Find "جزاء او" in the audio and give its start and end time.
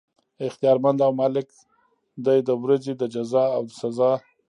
3.15-3.63